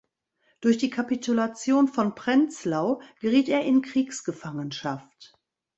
Durch 0.61 0.79
die 0.79 0.89
Kapitulation 0.89 1.87
von 1.87 2.15
Prenzlau 2.15 3.03
geriet 3.19 3.49
er 3.49 3.61
in 3.63 3.83
Kriegsgefangenschaft. 3.83 5.37